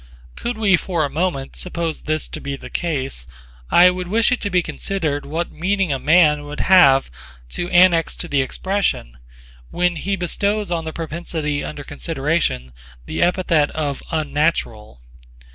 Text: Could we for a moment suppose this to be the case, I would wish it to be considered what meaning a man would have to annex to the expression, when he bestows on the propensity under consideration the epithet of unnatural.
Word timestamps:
Could 0.35 0.57
we 0.57 0.77
for 0.77 1.05
a 1.05 1.11
moment 1.11 1.55
suppose 1.55 2.01
this 2.01 2.27
to 2.29 2.41
be 2.41 2.55
the 2.55 2.71
case, 2.71 3.27
I 3.69 3.91
would 3.91 4.07
wish 4.07 4.31
it 4.31 4.41
to 4.41 4.49
be 4.49 4.63
considered 4.63 5.27
what 5.27 5.51
meaning 5.51 5.93
a 5.93 5.99
man 5.99 6.41
would 6.45 6.61
have 6.61 7.11
to 7.49 7.69
annex 7.69 8.15
to 8.15 8.27
the 8.27 8.41
expression, 8.41 9.19
when 9.69 9.97
he 9.97 10.15
bestows 10.15 10.71
on 10.71 10.85
the 10.85 10.91
propensity 10.91 11.63
under 11.63 11.83
consideration 11.83 12.73
the 13.05 13.21
epithet 13.21 13.69
of 13.75 14.01
unnatural. 14.09 15.01